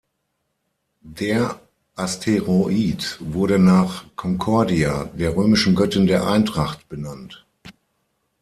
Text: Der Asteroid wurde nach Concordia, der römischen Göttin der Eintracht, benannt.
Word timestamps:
Der 1.05 1.61
Asteroid 1.95 3.17
wurde 3.19 3.59
nach 3.59 4.05
Concordia, 4.15 5.03
der 5.13 5.35
römischen 5.35 5.75
Göttin 5.75 6.07
der 6.07 6.25
Eintracht, 6.25 6.89
benannt. 6.89 7.45